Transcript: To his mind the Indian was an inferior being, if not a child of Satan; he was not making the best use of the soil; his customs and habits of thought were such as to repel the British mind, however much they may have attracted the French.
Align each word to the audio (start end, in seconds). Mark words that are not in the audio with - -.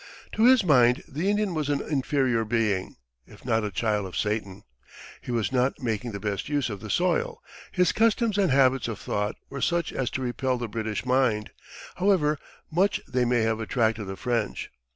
To 0.31 0.45
his 0.45 0.63
mind 0.63 1.03
the 1.07 1.29
Indian 1.29 1.53
was 1.53 1.69
an 1.69 1.79
inferior 1.79 2.43
being, 2.43 2.95
if 3.27 3.45
not 3.45 3.63
a 3.63 3.69
child 3.69 4.07
of 4.07 4.17
Satan; 4.17 4.63
he 5.21 5.29
was 5.29 5.51
not 5.51 5.79
making 5.79 6.11
the 6.11 6.19
best 6.19 6.49
use 6.49 6.71
of 6.71 6.79
the 6.81 6.89
soil; 6.89 7.39
his 7.71 7.91
customs 7.91 8.39
and 8.39 8.49
habits 8.49 8.87
of 8.87 8.97
thought 8.97 9.35
were 9.51 9.61
such 9.61 9.93
as 9.93 10.09
to 10.09 10.23
repel 10.23 10.57
the 10.57 10.67
British 10.67 11.05
mind, 11.05 11.51
however 11.97 12.39
much 12.71 12.99
they 13.07 13.25
may 13.25 13.41
have 13.43 13.59
attracted 13.59 14.05
the 14.05 14.17
French. 14.17 14.71